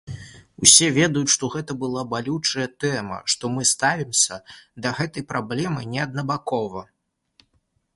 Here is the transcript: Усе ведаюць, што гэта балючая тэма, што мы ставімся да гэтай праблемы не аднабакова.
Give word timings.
Усе 0.67 0.87
ведаюць, 0.95 1.33
што 1.33 1.49
гэта 1.55 1.75
балючая 2.13 2.67
тэма, 2.85 3.21
што 3.35 3.53
мы 3.57 3.69
ставімся 3.75 4.43
да 4.87 4.97
гэтай 5.01 5.23
праблемы 5.35 5.81
не 5.95 5.99
аднабакова. 6.09 6.89